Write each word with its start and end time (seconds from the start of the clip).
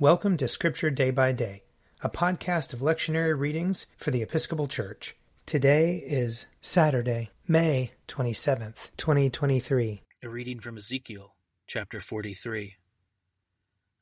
Welcome 0.00 0.36
to 0.36 0.46
Scripture 0.46 0.90
Day 0.90 1.10
by 1.10 1.32
Day, 1.32 1.64
a 2.02 2.08
podcast 2.08 2.72
of 2.72 2.78
lectionary 2.78 3.36
readings 3.36 3.86
for 3.96 4.12
the 4.12 4.22
Episcopal 4.22 4.68
Church. 4.68 5.16
Today 5.44 5.96
is 5.96 6.46
Saturday, 6.60 7.30
May 7.48 7.90
27th, 8.06 8.90
2023. 8.96 10.02
A 10.22 10.28
reading 10.28 10.60
from 10.60 10.78
Ezekiel, 10.78 11.34
chapter 11.66 11.98
43. 11.98 12.76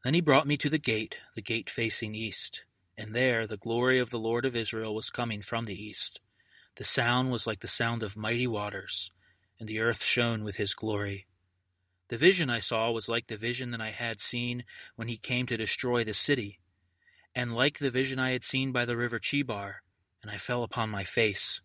Then 0.04 0.12
he 0.12 0.20
brought 0.20 0.46
me 0.46 0.58
to 0.58 0.68
the 0.68 0.76
gate, 0.76 1.16
the 1.34 1.40
gate 1.40 1.70
facing 1.70 2.14
east, 2.14 2.64
and 2.98 3.14
there 3.14 3.46
the 3.46 3.56
glory 3.56 3.98
of 3.98 4.10
the 4.10 4.18
Lord 4.18 4.44
of 4.44 4.54
Israel 4.54 4.94
was 4.94 5.08
coming 5.08 5.40
from 5.40 5.64
the 5.64 5.82
east. 5.82 6.20
The 6.76 6.84
sound 6.84 7.30
was 7.30 7.46
like 7.46 7.60
the 7.60 7.68
sound 7.68 8.02
of 8.02 8.18
mighty 8.18 8.46
waters, 8.46 9.10
and 9.58 9.66
the 9.66 9.80
earth 9.80 10.04
shone 10.04 10.44
with 10.44 10.56
his 10.56 10.74
glory. 10.74 11.24
The 12.08 12.16
vision 12.16 12.50
I 12.50 12.60
saw 12.60 12.90
was 12.90 13.08
like 13.08 13.26
the 13.26 13.36
vision 13.36 13.72
that 13.72 13.80
I 13.80 13.90
had 13.90 14.20
seen 14.20 14.64
when 14.94 15.08
he 15.08 15.16
came 15.16 15.46
to 15.46 15.56
destroy 15.56 16.04
the 16.04 16.14
city, 16.14 16.60
and 17.34 17.54
like 17.54 17.78
the 17.78 17.90
vision 17.90 18.18
I 18.18 18.30
had 18.30 18.44
seen 18.44 18.70
by 18.72 18.84
the 18.84 18.96
river 18.96 19.18
Chebar, 19.18 19.82
and 20.22 20.30
I 20.30 20.38
fell 20.38 20.62
upon 20.62 20.88
my 20.88 21.04
face. 21.04 21.60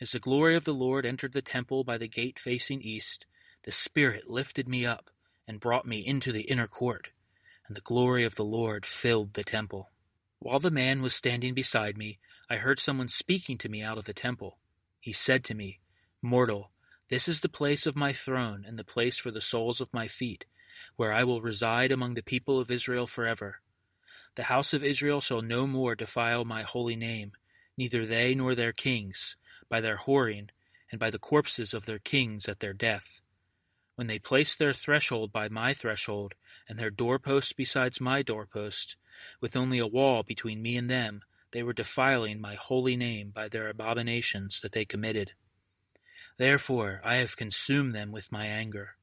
As 0.00 0.12
the 0.12 0.18
glory 0.18 0.56
of 0.56 0.64
the 0.64 0.72
Lord 0.72 1.04
entered 1.04 1.32
the 1.32 1.42
temple 1.42 1.84
by 1.84 1.98
the 1.98 2.08
gate 2.08 2.38
facing 2.38 2.80
east, 2.80 3.26
the 3.64 3.72
Spirit 3.72 4.30
lifted 4.30 4.66
me 4.66 4.86
up 4.86 5.10
and 5.46 5.60
brought 5.60 5.86
me 5.86 5.98
into 5.98 6.32
the 6.32 6.42
inner 6.42 6.66
court, 6.66 7.08
and 7.68 7.76
the 7.76 7.82
glory 7.82 8.24
of 8.24 8.36
the 8.36 8.44
Lord 8.44 8.86
filled 8.86 9.34
the 9.34 9.44
temple. 9.44 9.90
While 10.38 10.58
the 10.58 10.70
man 10.70 11.02
was 11.02 11.14
standing 11.14 11.52
beside 11.52 11.98
me, 11.98 12.18
I 12.48 12.56
heard 12.56 12.80
someone 12.80 13.08
speaking 13.08 13.58
to 13.58 13.68
me 13.68 13.82
out 13.82 13.98
of 13.98 14.06
the 14.06 14.14
temple. 14.14 14.58
He 14.98 15.12
said 15.12 15.44
to 15.44 15.54
me, 15.54 15.80
Mortal, 16.22 16.70
this 17.10 17.28
is 17.28 17.40
the 17.40 17.48
place 17.48 17.86
of 17.86 17.96
my 17.96 18.12
throne 18.12 18.64
and 18.66 18.78
the 18.78 18.84
place 18.84 19.18
for 19.18 19.32
the 19.32 19.40
soles 19.40 19.80
of 19.80 19.92
my 19.92 20.06
feet, 20.06 20.44
where 20.94 21.12
I 21.12 21.24
will 21.24 21.42
reside 21.42 21.90
among 21.90 22.14
the 22.14 22.22
people 22.22 22.60
of 22.60 22.70
Israel 22.70 23.08
forever. 23.08 23.60
The 24.36 24.44
house 24.44 24.72
of 24.72 24.84
Israel 24.84 25.20
shall 25.20 25.42
no 25.42 25.66
more 25.66 25.96
defile 25.96 26.44
my 26.44 26.62
holy 26.62 26.94
name, 26.94 27.32
neither 27.76 28.06
they 28.06 28.34
nor 28.34 28.54
their 28.54 28.72
kings, 28.72 29.36
by 29.68 29.80
their 29.80 29.96
whoring, 29.96 30.50
and 30.92 31.00
by 31.00 31.10
the 31.10 31.18
corpses 31.18 31.74
of 31.74 31.84
their 31.84 31.98
kings 31.98 32.48
at 32.48 32.60
their 32.60 32.72
death. 32.72 33.20
When 33.96 34.06
they 34.06 34.20
place 34.20 34.54
their 34.54 34.72
threshold 34.72 35.32
by 35.32 35.48
my 35.48 35.74
threshold, 35.74 36.34
and 36.68 36.78
their 36.78 36.90
doorpost 36.90 37.56
besides 37.56 38.00
my 38.00 38.22
doorpost, 38.22 38.96
with 39.40 39.56
only 39.56 39.80
a 39.80 39.86
wall 39.86 40.22
between 40.22 40.62
me 40.62 40.76
and 40.76 40.88
them, 40.88 41.22
they 41.50 41.64
were 41.64 41.72
defiling 41.72 42.40
my 42.40 42.54
holy 42.54 42.96
name 42.96 43.30
by 43.34 43.48
their 43.48 43.68
abominations 43.68 44.60
that 44.60 44.72
they 44.72 44.84
committed. 44.84 45.32
Therefore 46.40 47.02
I 47.04 47.16
have 47.16 47.36
consumed 47.36 47.94
them 47.94 48.12
with 48.12 48.32
my 48.32 48.46
anger. 48.46 48.96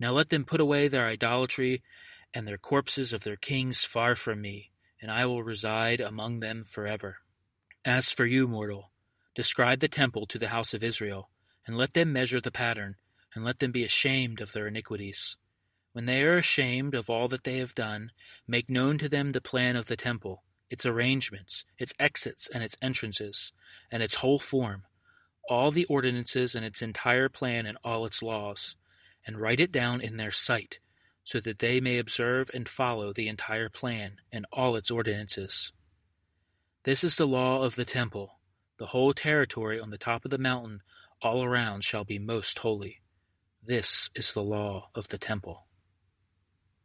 Now 0.00 0.10
let 0.10 0.30
them 0.30 0.44
put 0.44 0.60
away 0.60 0.88
their 0.88 1.06
idolatry 1.06 1.84
and 2.34 2.48
their 2.48 2.58
corpses 2.58 3.12
of 3.12 3.22
their 3.22 3.36
kings 3.36 3.84
far 3.84 4.16
from 4.16 4.40
me, 4.40 4.72
and 5.00 5.08
I 5.08 5.24
will 5.24 5.44
reside 5.44 6.00
among 6.00 6.40
them 6.40 6.64
forever. 6.64 7.18
As 7.84 8.10
for 8.10 8.26
you, 8.26 8.48
mortal, 8.48 8.90
describe 9.36 9.78
the 9.78 9.86
temple 9.86 10.26
to 10.26 10.36
the 10.36 10.48
house 10.48 10.74
of 10.74 10.82
Israel, 10.82 11.30
and 11.64 11.76
let 11.76 11.94
them 11.94 12.12
measure 12.12 12.40
the 12.40 12.50
pattern, 12.50 12.96
and 13.36 13.44
let 13.44 13.60
them 13.60 13.70
be 13.70 13.84
ashamed 13.84 14.40
of 14.40 14.50
their 14.50 14.66
iniquities. 14.66 15.36
When 15.92 16.06
they 16.06 16.24
are 16.24 16.38
ashamed 16.38 16.96
of 16.96 17.08
all 17.08 17.28
that 17.28 17.44
they 17.44 17.58
have 17.58 17.76
done, 17.76 18.10
make 18.48 18.68
known 18.68 18.98
to 18.98 19.08
them 19.08 19.30
the 19.30 19.40
plan 19.40 19.76
of 19.76 19.86
the 19.86 19.96
temple, 19.96 20.42
its 20.70 20.84
arrangements, 20.84 21.64
its 21.78 21.94
exits 22.00 22.48
and 22.52 22.64
its 22.64 22.76
entrances, 22.82 23.52
and 23.92 24.02
its 24.02 24.16
whole 24.16 24.40
form, 24.40 24.86
all 25.48 25.70
the 25.70 25.84
ordinances 25.86 26.54
and 26.54 26.64
its 26.64 26.82
entire 26.82 27.28
plan 27.28 27.66
and 27.66 27.76
all 27.82 28.06
its 28.06 28.22
laws, 28.22 28.76
and 29.26 29.40
write 29.40 29.60
it 29.60 29.72
down 29.72 30.00
in 30.00 30.16
their 30.16 30.30
sight, 30.30 30.78
so 31.24 31.40
that 31.40 31.58
they 31.58 31.80
may 31.80 31.98
observe 31.98 32.50
and 32.54 32.68
follow 32.68 33.12
the 33.12 33.28
entire 33.28 33.68
plan 33.68 34.16
and 34.30 34.46
all 34.52 34.76
its 34.76 34.90
ordinances. 34.90 35.72
This 36.84 37.02
is 37.02 37.16
the 37.16 37.26
law 37.26 37.62
of 37.62 37.76
the 37.76 37.84
temple. 37.84 38.38
The 38.78 38.86
whole 38.86 39.12
territory 39.12 39.80
on 39.80 39.90
the 39.90 39.98
top 39.98 40.24
of 40.24 40.30
the 40.30 40.38
mountain 40.38 40.80
all 41.20 41.42
around 41.42 41.84
shall 41.84 42.04
be 42.04 42.18
most 42.18 42.60
holy. 42.60 43.00
This 43.64 44.08
is 44.14 44.32
the 44.32 44.42
law 44.42 44.88
of 44.94 45.08
the 45.08 45.18
temple. 45.18 45.66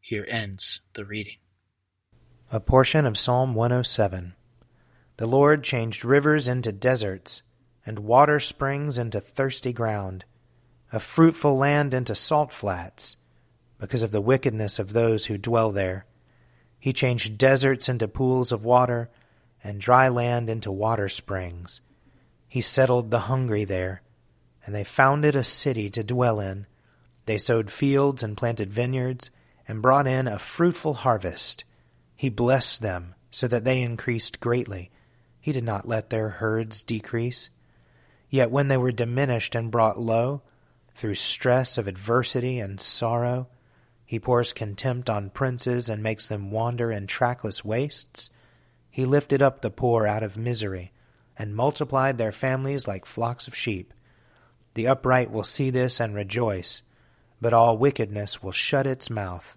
Here 0.01 0.25
ends 0.28 0.81
the 0.94 1.06
reading. 1.06 1.38
A 2.51 2.59
portion 2.59 3.06
of 3.06 3.18
Psalm 3.18 3.56
107. 3.56 4.34
The 5.18 5.28
Lord 5.28 5.63
changed 5.63 6.03
rivers 6.03 6.47
into 6.47 6.72
deserts 6.72 7.44
and 7.85 7.99
water 7.99 8.39
springs 8.39 8.97
into 8.97 9.19
thirsty 9.19 9.73
ground, 9.73 10.25
a 10.91 10.99
fruitful 10.99 11.57
land 11.57 11.94
into 11.94 12.16
salt 12.16 12.53
flats, 12.53 13.17
because 13.79 14.03
of 14.03 14.11
the 14.11 14.21
wickedness 14.21 14.79
of 14.79 14.94
those 14.94 15.25
who 15.25 15.38
dwell 15.38 15.71
there. 15.71 16.05
He 16.79 16.94
changed 16.94 17.38
deserts 17.38 17.89
into 17.89 18.07
pools 18.07 18.51
of 18.51 18.66
water, 18.66 19.09
and 19.63 19.79
dry 19.79 20.09
land 20.09 20.49
into 20.49 20.71
water 20.71 21.09
springs. 21.09 21.81
He 22.47 22.61
settled 22.61 23.09
the 23.09 23.21
hungry 23.21 23.63
there, 23.63 24.01
and 24.65 24.75
they 24.75 24.83
founded 24.83 25.35
a 25.35 25.44
city 25.44 25.89
to 25.89 26.03
dwell 26.03 26.39
in. 26.39 26.67
They 27.25 27.38
sowed 27.38 27.71
fields 27.71 28.21
and 28.21 28.38
planted 28.38 28.71
vineyards, 28.71 29.29
and 29.67 29.81
brought 29.81 30.07
in 30.07 30.27
a 30.27 30.39
fruitful 30.39 30.94
harvest. 30.94 31.63
He 32.15 32.29
blessed 32.29 32.81
them 32.81 33.15
so 33.31 33.47
that 33.47 33.63
they 33.63 33.81
increased 33.81 34.39
greatly. 34.39 34.91
He 35.39 35.51
did 35.51 35.63
not 35.63 35.88
let 35.88 36.09
their 36.09 36.29
herds 36.29 36.83
decrease. 36.83 37.50
Yet 38.33 38.49
when 38.49 38.67
they 38.67 38.77
were 38.77 38.91
diminished 38.91 39.53
and 39.53 39.69
brought 39.69 39.99
low, 39.99 40.41
through 40.95 41.13
stress 41.13 41.77
of 41.77 41.88
adversity 41.88 42.59
and 42.59 42.81
sorrow, 42.81 43.47
he 44.07 44.19
pours 44.19 44.53
contempt 44.53 45.07
on 45.07 45.29
princes 45.29 45.88
and 45.88 46.01
makes 46.01 46.27
them 46.27 46.49
wander 46.49 46.91
in 46.91 47.05
trackless 47.05 47.63
wastes. 47.63 48.31
He 48.89 49.05
lifted 49.05 49.44
up 49.44 49.61
the 49.61 49.69
poor 49.69 50.07
out 50.07 50.23
of 50.23 50.35
misery 50.35 50.91
and 51.38 51.55
multiplied 51.55 52.17
their 52.17 52.31
families 52.31 52.88
like 52.88 53.05
flocks 53.05 53.47
of 53.47 53.53
sheep. 53.53 53.94
The 54.73 54.88
upright 54.88 55.29
will 55.29 55.44
see 55.44 55.69
this 55.69 56.00
and 56.00 56.15
rejoice, 56.15 56.81
but 57.39 57.53
all 57.53 57.77
wickedness 57.77 58.41
will 58.41 58.51
shut 58.51 58.88
its 58.88 59.11
mouth. 59.11 59.55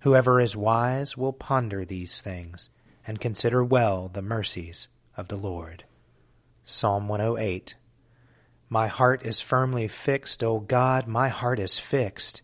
Whoever 0.00 0.40
is 0.40 0.56
wise 0.56 1.16
will 1.16 1.32
ponder 1.32 1.84
these 1.84 2.20
things 2.20 2.70
and 3.06 3.20
consider 3.20 3.62
well 3.62 4.08
the 4.08 4.20
mercies 4.20 4.88
of 5.16 5.28
the 5.28 5.36
Lord. 5.36 5.84
Psalm 6.64 7.06
108 7.06 7.76
my 8.72 8.86
heart 8.86 9.26
is 9.26 9.40
firmly 9.40 9.88
fixed, 9.88 10.44
O 10.44 10.60
God, 10.60 11.08
my 11.08 11.28
heart 11.28 11.58
is 11.58 11.80
fixed. 11.80 12.42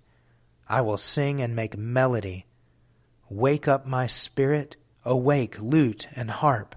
I 0.69 0.81
will 0.81 0.99
sing 0.99 1.41
and 1.41 1.55
make 1.55 1.79
melody. 1.79 2.47
Wake 3.31 3.69
up 3.69 3.87
my 3.87 4.09
spirit, 4.09 4.75
awake 5.05 5.61
lute 5.61 6.09
and 6.17 6.33
harp. 6.33 6.75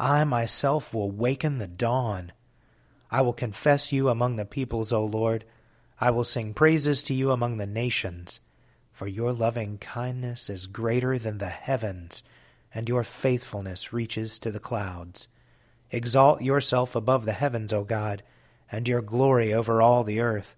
I 0.00 0.24
myself 0.24 0.92
will 0.92 1.12
waken 1.12 1.58
the 1.58 1.68
dawn. 1.68 2.32
I 3.08 3.22
will 3.22 3.32
confess 3.32 3.92
you 3.92 4.08
among 4.08 4.34
the 4.34 4.44
peoples, 4.44 4.92
O 4.92 5.04
Lord. 5.04 5.44
I 6.00 6.10
will 6.10 6.24
sing 6.24 6.52
praises 6.52 7.04
to 7.04 7.14
you 7.14 7.30
among 7.30 7.58
the 7.58 7.66
nations. 7.68 8.40
For 8.92 9.06
your 9.06 9.32
loving 9.32 9.78
kindness 9.78 10.50
is 10.50 10.66
greater 10.66 11.20
than 11.20 11.38
the 11.38 11.46
heavens, 11.46 12.24
and 12.74 12.88
your 12.88 13.04
faithfulness 13.04 13.92
reaches 13.92 14.40
to 14.40 14.50
the 14.50 14.58
clouds. 14.58 15.28
Exalt 15.92 16.42
yourself 16.42 16.96
above 16.96 17.26
the 17.26 17.32
heavens, 17.32 17.72
O 17.72 17.84
God 17.84 18.24
and 18.70 18.86
your 18.86 19.02
glory 19.02 19.52
over 19.52 19.80
all 19.80 20.04
the 20.04 20.20
earth, 20.20 20.56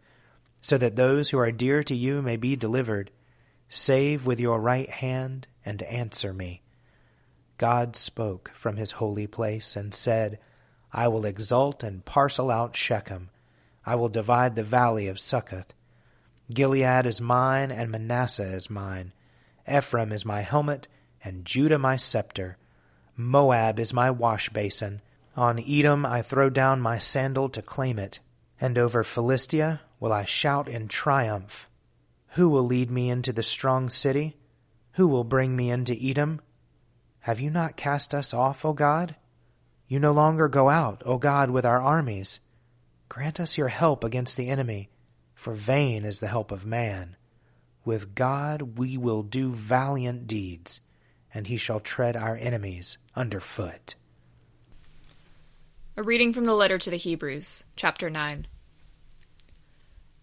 so 0.61 0.77
that 0.79 0.97
those 0.97 1.31
who 1.31 1.39
are 1.39 1.53
dear 1.53 1.83
to 1.85 1.95
you 1.95 2.23
may 2.23 2.37
be 2.37 2.57
delivered. 2.57 3.11
Save 3.69 4.27
with 4.27 4.41
your 4.41 4.61
right 4.61 4.91
hand 4.91 5.47
and 5.65 5.83
answer 5.83 6.33
me. 6.33 6.63
God 7.57 7.95
spoke 7.95 8.51
from 8.55 8.77
his 8.77 8.93
holy 8.93 9.27
place 9.27 9.77
and 9.77 9.95
said, 9.95 10.39
I 10.93 11.09
will 11.09 11.25
exalt 11.25 11.83
and 11.83 12.05
parcel 12.05 12.51
out 12.51 12.75
Shechem. 12.75 13.31
I 13.87 13.95
will 13.95 14.09
divide 14.09 14.57
the 14.57 14.65
valley 14.65 15.07
of 15.09 15.21
Succoth. 15.21 15.73
Gilead 16.53 17.07
is 17.07 17.21
mine, 17.21 17.71
and 17.71 17.91
Manasseh 17.91 18.55
is 18.55 18.69
mine. 18.69 19.13
Ephraim 19.71 20.11
is 20.11 20.27
my 20.27 20.41
helmet, 20.41 20.89
and 21.23 21.45
Judah 21.45 21.79
my 21.79 21.97
scepter. 21.97 22.57
Moab 23.17 23.79
is 23.79 23.93
my 23.93 24.11
wash 24.11 24.49
basin 24.49 25.01
on 25.37 25.63
Edom 25.67 26.05
I 26.05 26.23
throw 26.23 26.51
down 26.51 26.81
my 26.81 26.99
sandal 26.99 27.49
to 27.51 27.63
claim 27.63 27.99
it, 27.99 28.21
and 28.61 28.77
over 28.77 29.03
Philistia 29.03 29.81
will 29.99 30.13
I 30.13 30.25
shout 30.25 30.69
in 30.69 30.89
triumph. 30.89 31.69
Who 32.35 32.49
will 32.49 32.65
lead 32.65 32.91
me 32.91 33.11
into 33.11 33.33
the 33.33 33.43
strong 33.43 33.91
city? 33.91 34.37
Who 34.93 35.07
will 35.09 35.25
bring 35.25 35.57
me 35.57 35.71
into 35.71 35.97
Edom? 36.01 36.41
Have 37.21 37.41
you 37.41 37.51
not 37.51 37.77
cast 37.77 38.15
us 38.15 38.33
off, 38.33 38.65
O 38.65 38.73
God? 38.73 39.17
You 39.87 39.99
no 39.99 40.13
longer 40.13 40.49
go 40.49 40.69
out, 40.69 41.03
O 41.05 41.19
God, 41.19 41.51
with 41.51 41.67
our 41.67 41.81
armies. 41.81 42.41
Grant 43.09 43.41
us 43.41 43.59
your 43.59 43.69
help 43.69 44.05
against 44.05 44.37
the 44.37 44.49
enemy, 44.49 44.91
for 45.35 45.53
vain 45.53 46.05
is 46.05 46.21
the 46.21 46.29
help 46.29 46.53
of 46.53 46.65
man. 46.65 47.17
With 47.85 48.15
God 48.15 48.79
we 48.79 48.97
will 48.97 49.23
do 49.23 49.51
valiant 49.51 50.27
deeds, 50.27 50.81
and 51.35 51.47
he 51.47 51.57
shall 51.57 51.81
tread 51.81 52.17
our 52.17 52.37
enemies 52.37 52.99
under 53.17 53.41
foot. 53.41 53.95
A 56.01 56.03
reading 56.03 56.33
from 56.33 56.47
the 56.47 56.55
letter 56.55 56.79
to 56.79 56.89
the 56.89 56.97
Hebrews, 56.97 57.65
chapter 57.77 58.09
9. 58.09 58.47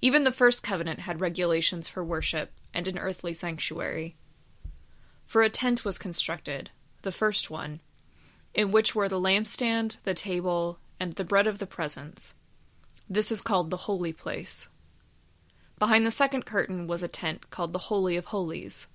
Even 0.01 0.23
the 0.23 0.31
first 0.31 0.63
covenant 0.63 1.01
had 1.01 1.21
regulations 1.21 1.87
for 1.87 2.03
worship 2.03 2.51
and 2.73 2.87
an 2.87 2.97
earthly 2.97 3.31
sanctuary. 3.31 4.15
For 5.27 5.43
a 5.43 5.51
tent 5.51 5.85
was 5.85 5.99
constructed, 5.99 6.71
the 7.03 7.11
first 7.11 7.51
one, 7.51 7.81
in 8.55 8.71
which 8.71 8.95
were 8.95 9.07
the 9.07 9.19
lampstand, 9.19 9.97
the 10.01 10.15
table, 10.15 10.79
and 10.99 11.13
the 11.13 11.23
bread 11.23 11.45
of 11.45 11.59
the 11.59 11.67
presence. 11.67 12.33
This 13.07 13.31
is 13.31 13.41
called 13.41 13.69
the 13.69 13.85
holy 13.85 14.13
place. 14.13 14.69
Behind 15.77 16.07
the 16.07 16.09
second 16.09 16.47
curtain 16.47 16.87
was 16.87 17.03
a 17.03 17.07
tent 17.07 17.51
called 17.51 17.71
the 17.71 17.85
Holy 17.85 18.17
of 18.17 18.25
Holies. 18.25 18.87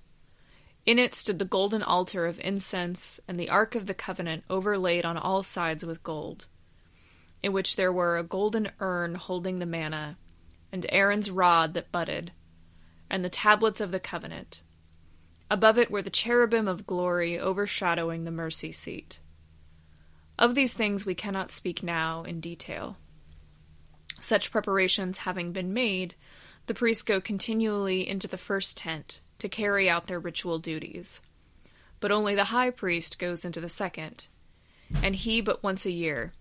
In 0.85 0.99
it 0.99 1.15
stood 1.15 1.39
the 1.39 1.45
golden 1.45 1.81
altar 1.81 2.25
of 2.25 2.41
incense 2.41 3.21
and 3.25 3.39
the 3.39 3.49
Ark 3.49 3.73
of 3.73 3.85
the 3.85 3.93
Covenant 3.93 4.43
overlaid 4.49 5.05
on 5.05 5.15
all 5.15 5.43
sides 5.43 5.85
with 5.85 6.03
gold, 6.03 6.47
in 7.43 7.51
which 7.51 7.75
there 7.75 7.91
were 7.91 8.17
a 8.17 8.23
golden 8.23 8.71
urn 8.79 9.15
holding 9.15 9.59
the 9.59 9.65
manna, 9.65 10.17
and 10.71 10.85
Aaron's 10.89 11.29
rod 11.29 11.73
that 11.73 11.91
budded, 11.91 12.31
and 13.09 13.23
the 13.23 13.29
tablets 13.29 13.81
of 13.81 13.91
the 13.91 13.99
covenant. 13.99 14.63
Above 15.51 15.77
it 15.77 15.91
were 15.91 16.01
the 16.01 16.09
cherubim 16.09 16.67
of 16.67 16.87
glory 16.87 17.37
overshadowing 17.37 18.23
the 18.23 18.31
mercy 18.31 18.71
seat. 18.71 19.19
Of 20.39 20.55
these 20.55 20.73
things 20.73 21.05
we 21.05 21.13
cannot 21.13 21.51
speak 21.51 21.83
now 21.83 22.23
in 22.23 22.39
detail. 22.39 22.97
Such 24.19 24.51
preparations 24.51 25.19
having 25.19 25.51
been 25.51 25.73
made, 25.73 26.15
the 26.65 26.73
priests 26.73 27.03
go 27.03 27.19
continually 27.19 28.07
into 28.07 28.27
the 28.27 28.37
first 28.37 28.77
tent 28.77 29.19
to 29.39 29.49
carry 29.49 29.89
out 29.89 30.07
their 30.07 30.19
ritual 30.19 30.59
duties. 30.59 31.19
But 31.99 32.11
only 32.11 32.35
the 32.35 32.45
high 32.45 32.69
priest 32.69 33.19
goes 33.19 33.43
into 33.43 33.59
the 33.59 33.69
second, 33.69 34.27
and 35.03 35.15
he 35.15 35.41
but 35.41 35.61
once 35.61 35.85
a 35.85 35.91
year, 35.91 36.33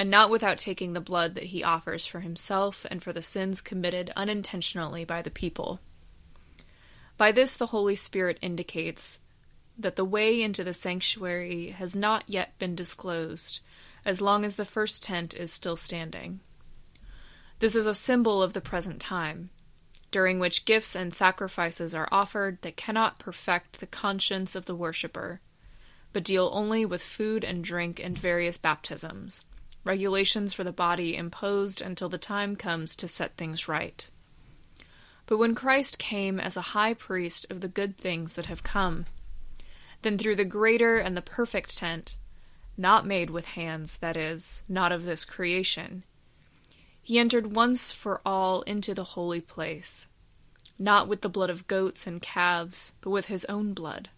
and 0.00 0.08
not 0.08 0.30
without 0.30 0.56
taking 0.56 0.94
the 0.94 0.98
blood 1.00 1.34
that 1.34 1.48
he 1.48 1.62
offers 1.62 2.06
for 2.06 2.20
himself 2.20 2.86
and 2.90 3.02
for 3.02 3.12
the 3.12 3.20
sins 3.20 3.60
committed 3.60 4.10
unintentionally 4.16 5.04
by 5.04 5.20
the 5.20 5.30
people. 5.30 5.78
By 7.18 7.32
this, 7.32 7.54
the 7.54 7.66
Holy 7.66 7.94
Spirit 7.94 8.38
indicates 8.40 9.18
that 9.76 9.96
the 9.96 10.04
way 10.06 10.40
into 10.40 10.64
the 10.64 10.72
sanctuary 10.72 11.72
has 11.72 11.94
not 11.94 12.24
yet 12.26 12.58
been 12.58 12.74
disclosed, 12.74 13.60
as 14.02 14.22
long 14.22 14.42
as 14.42 14.56
the 14.56 14.64
first 14.64 15.02
tent 15.02 15.34
is 15.34 15.52
still 15.52 15.76
standing. 15.76 16.40
This 17.58 17.76
is 17.76 17.84
a 17.84 17.92
symbol 17.92 18.42
of 18.42 18.54
the 18.54 18.62
present 18.62 19.00
time, 19.00 19.50
during 20.10 20.38
which 20.38 20.64
gifts 20.64 20.96
and 20.96 21.14
sacrifices 21.14 21.94
are 21.94 22.08
offered 22.10 22.56
that 22.62 22.74
cannot 22.74 23.18
perfect 23.18 23.80
the 23.80 23.86
conscience 23.86 24.54
of 24.54 24.64
the 24.64 24.74
worshipper, 24.74 25.42
but 26.14 26.24
deal 26.24 26.48
only 26.54 26.86
with 26.86 27.02
food 27.02 27.44
and 27.44 27.62
drink 27.62 28.00
and 28.02 28.18
various 28.18 28.56
baptisms, 28.56 29.44
regulations 29.84 30.52
for 30.52 30.64
the 30.64 30.72
body 30.72 31.16
imposed 31.16 31.80
until 31.80 32.08
the 32.08 32.18
time 32.18 32.56
comes 32.56 32.94
to 32.96 33.08
set 33.08 33.36
things 33.36 33.68
right. 33.68 34.10
But 35.26 35.38
when 35.38 35.54
Christ 35.54 35.98
came 35.98 36.40
as 36.40 36.56
a 36.56 36.72
high 36.72 36.94
priest 36.94 37.46
of 37.50 37.60
the 37.60 37.68
good 37.68 37.96
things 37.96 38.32
that 38.34 38.46
have 38.46 38.62
come, 38.62 39.06
then 40.02 40.18
through 40.18 40.36
the 40.36 40.44
greater 40.44 40.98
and 40.98 41.16
the 41.16 41.22
perfect 41.22 41.76
tent, 41.76 42.16
not 42.76 43.06
made 43.06 43.30
with 43.30 43.44
hands, 43.44 43.98
that 43.98 44.16
is, 44.16 44.62
not 44.68 44.92
of 44.92 45.04
this 45.04 45.24
creation, 45.24 46.02
he 47.02 47.18
entered 47.18 47.54
once 47.54 47.92
for 47.92 48.20
all 48.24 48.62
into 48.62 48.94
the 48.94 49.04
holy 49.04 49.40
place, 49.40 50.06
not 50.78 51.08
with 51.08 51.20
the 51.20 51.28
blood 51.28 51.50
of 51.50 51.66
goats 51.66 52.06
and 52.06 52.22
calves, 52.22 52.92
but 53.00 53.10
with 53.10 53.26
his 53.26 53.44
own 53.46 53.74
blood, 53.74 54.08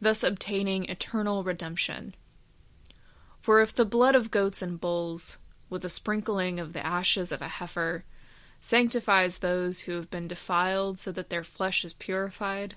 thus 0.00 0.22
obtaining 0.22 0.84
eternal 0.84 1.42
redemption. 1.42 2.14
For 3.44 3.60
if 3.60 3.74
the 3.74 3.84
blood 3.84 4.14
of 4.14 4.30
goats 4.30 4.62
and 4.62 4.80
bulls, 4.80 5.36
with 5.68 5.82
the 5.82 5.90
sprinkling 5.90 6.58
of 6.58 6.72
the 6.72 6.84
ashes 6.84 7.30
of 7.30 7.42
a 7.42 7.48
heifer, 7.48 8.06
sanctifies 8.58 9.40
those 9.40 9.80
who 9.80 9.92
have 9.92 10.10
been 10.10 10.26
defiled 10.26 10.98
so 10.98 11.12
that 11.12 11.28
their 11.28 11.44
flesh 11.44 11.84
is 11.84 11.92
purified, 11.92 12.76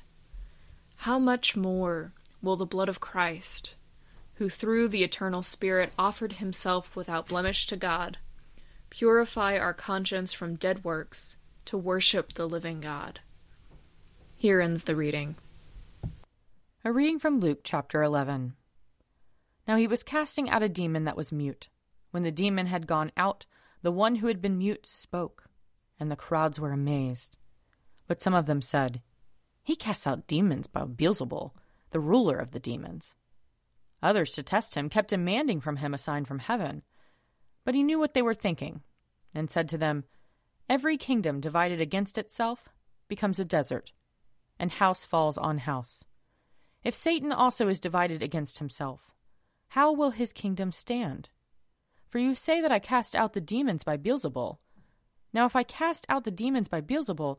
how 0.97 1.19
much 1.19 1.55
more 1.55 2.11
will 2.41 2.57
the 2.57 2.65
blood 2.65 2.89
of 2.89 2.99
Christ, 2.99 3.77
who 4.33 4.49
through 4.49 4.89
the 4.89 5.05
eternal 5.05 5.41
Spirit 5.41 5.93
offered 5.97 6.33
himself 6.33 6.97
without 6.97 7.29
blemish 7.29 7.65
to 7.67 7.77
God, 7.77 8.17
purify 8.89 9.57
our 9.57 9.73
conscience 9.73 10.33
from 10.33 10.55
dead 10.55 10.83
works 10.83 11.37
to 11.63 11.77
worship 11.77 12.33
the 12.33 12.45
living 12.45 12.81
God. 12.81 13.21
Here 14.35 14.59
ends 14.59 14.83
the 14.83 14.97
reading. 14.97 15.37
A 16.83 16.91
reading 16.91 17.19
from 17.19 17.39
Luke 17.39 17.61
chapter 17.63 18.03
11. 18.03 18.55
Now 19.67 19.75
he 19.75 19.87
was 19.87 20.03
casting 20.03 20.49
out 20.49 20.63
a 20.63 20.69
demon 20.69 21.03
that 21.03 21.17
was 21.17 21.31
mute. 21.31 21.69
When 22.11 22.23
the 22.23 22.31
demon 22.31 22.67
had 22.67 22.87
gone 22.87 23.11
out, 23.17 23.45
the 23.81 23.91
one 23.91 24.15
who 24.15 24.27
had 24.27 24.41
been 24.41 24.57
mute 24.57 24.85
spoke, 24.85 25.45
and 25.99 26.09
the 26.09 26.15
crowds 26.15 26.59
were 26.59 26.71
amazed. 26.71 27.35
But 28.07 28.21
some 28.21 28.33
of 28.33 28.45
them 28.45 28.61
said, 28.61 29.01
He 29.63 29.75
casts 29.75 30.07
out 30.07 30.27
demons 30.27 30.67
by 30.67 30.85
Beelzebul, 30.85 31.53
the 31.91 31.99
ruler 31.99 32.37
of 32.37 32.51
the 32.51 32.59
demons. 32.59 33.13
Others, 34.01 34.33
to 34.33 34.43
test 34.43 34.75
him, 34.75 34.89
kept 34.89 35.09
demanding 35.09 35.59
from 35.59 35.77
him 35.77 35.93
a 35.93 35.97
sign 35.97 36.23
from 36.23 36.39
heaven. 36.39 36.83
But 37.65 37.75
he 37.75 37.83
knew 37.83 37.99
what 37.99 38.13
they 38.13 38.21
were 38.21 38.33
thinking, 38.33 38.81
and 39.33 39.49
said 39.51 39.67
to 39.69 39.77
them, 39.77 40.05
Every 40.69 40.97
kingdom 40.97 41.41
divided 41.41 41.81
against 41.81 42.17
itself 42.17 42.69
becomes 43.07 43.39
a 43.39 43.45
desert, 43.45 43.91
and 44.59 44.71
house 44.71 45.05
falls 45.05 45.37
on 45.37 45.59
house. 45.59 46.05
If 46.83 46.93
Satan 46.93 47.31
also 47.31 47.67
is 47.67 47.79
divided 47.79 48.21
against 48.21 48.59
himself, 48.59 49.11
how 49.77 49.91
will 49.91 50.09
his 50.09 50.33
kingdom 50.33 50.71
stand? 50.71 51.29
For 52.09 52.17
you 52.17 52.33
say 52.33 52.61
that 52.61 52.71
I 52.71 52.79
cast 52.79 53.15
out 53.15 53.33
the 53.33 53.39
demons 53.39 53.83
by 53.83 53.95
Beelzebul. 53.95 54.57
Now, 55.31 55.45
if 55.45 55.55
I 55.55 55.61
cast 55.61 56.03
out 56.09 56.23
the 56.23 56.31
demons 56.31 56.67
by 56.67 56.81
Beelzebul, 56.81 57.37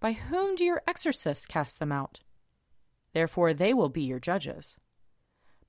by 0.00 0.14
whom 0.14 0.56
do 0.56 0.64
your 0.64 0.82
exorcists 0.88 1.46
cast 1.46 1.78
them 1.78 1.92
out? 1.92 2.18
Therefore, 3.12 3.54
they 3.54 3.72
will 3.72 3.88
be 3.88 4.02
your 4.02 4.18
judges. 4.18 4.76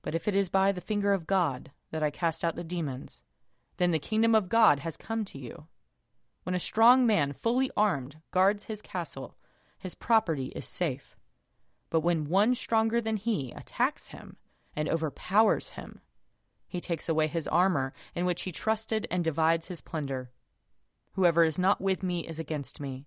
But 0.02 0.16
if 0.16 0.26
it 0.26 0.34
is 0.34 0.48
by 0.48 0.72
the 0.72 0.80
finger 0.80 1.12
of 1.12 1.28
God 1.28 1.70
that 1.92 2.02
I 2.02 2.10
cast 2.10 2.44
out 2.44 2.56
the 2.56 2.64
demons, 2.64 3.22
then 3.76 3.92
the 3.92 4.00
kingdom 4.00 4.34
of 4.34 4.48
God 4.48 4.80
has 4.80 4.96
come 4.96 5.24
to 5.26 5.38
you. 5.38 5.68
When 6.42 6.56
a 6.56 6.58
strong 6.58 7.06
man, 7.06 7.32
fully 7.32 7.70
armed, 7.76 8.16
guards 8.32 8.64
his 8.64 8.82
castle, 8.82 9.36
his 9.78 9.94
property 9.94 10.46
is 10.46 10.66
safe. 10.66 11.16
But 11.90 12.00
when 12.00 12.28
one 12.28 12.56
stronger 12.56 13.00
than 13.00 13.18
he 13.18 13.52
attacks 13.52 14.08
him 14.08 14.36
and 14.74 14.88
overpowers 14.88 15.70
him, 15.70 16.00
he 16.68 16.80
takes 16.80 17.08
away 17.08 17.26
his 17.26 17.48
armor 17.48 17.92
in 18.14 18.26
which 18.26 18.42
he 18.42 18.52
trusted 18.52 19.06
and 19.10 19.24
divides 19.24 19.68
his 19.68 19.80
plunder. 19.80 20.30
Whoever 21.12 21.42
is 21.42 21.58
not 21.58 21.80
with 21.80 22.02
me 22.02 22.20
is 22.20 22.38
against 22.38 22.78
me, 22.78 23.06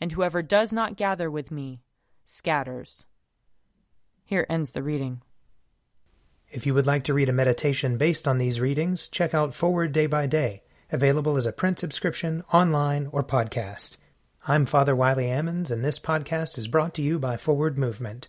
and 0.00 0.12
whoever 0.12 0.42
does 0.42 0.72
not 0.72 0.96
gather 0.96 1.30
with 1.30 1.50
me 1.50 1.80
scatters. 2.24 3.06
Here 4.24 4.46
ends 4.50 4.72
the 4.72 4.82
reading. 4.82 5.22
If 6.50 6.66
you 6.66 6.74
would 6.74 6.86
like 6.86 7.04
to 7.04 7.14
read 7.14 7.28
a 7.28 7.32
meditation 7.32 7.96
based 7.96 8.28
on 8.28 8.38
these 8.38 8.60
readings, 8.60 9.08
check 9.08 9.34
out 9.34 9.54
Forward 9.54 9.92
Day 9.92 10.06
by 10.06 10.26
Day, 10.26 10.62
available 10.92 11.36
as 11.36 11.46
a 11.46 11.52
print 11.52 11.78
subscription, 11.78 12.42
online, 12.52 13.08
or 13.12 13.24
podcast. 13.24 13.96
I'm 14.46 14.64
Father 14.64 14.94
Wiley 14.96 15.26
Ammons, 15.26 15.70
and 15.70 15.84
this 15.84 15.98
podcast 15.98 16.56
is 16.56 16.68
brought 16.68 16.94
to 16.94 17.02
you 17.02 17.18
by 17.18 17.36
Forward 17.36 17.76
Movement. 17.76 18.28